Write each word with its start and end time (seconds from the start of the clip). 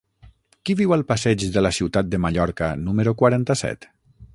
Qui 0.69 0.75
viu 0.79 0.93
al 0.97 1.03
passeig 1.11 1.45
de 1.57 1.63
la 1.67 1.73
Ciutat 1.81 2.11
de 2.15 2.23
Mallorca 2.25 2.75
número 2.89 3.15
quaranta-set? 3.23 3.93